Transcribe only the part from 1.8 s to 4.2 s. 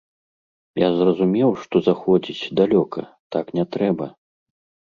заходзіць далёка, так не трэба.